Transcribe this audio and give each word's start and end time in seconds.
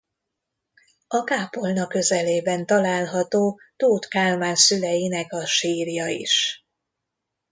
A 1.07 1.23
kápolna 1.23 1.87
közelében 1.87 2.65
található 2.65 3.59
Tóth 3.77 4.07
Kálmán 4.07 4.55
szüleinek 4.55 5.33
a 5.33 5.45
sírja 5.45 6.07
is. 6.07 6.65